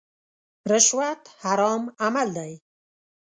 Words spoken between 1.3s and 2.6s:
حرام عمل دی.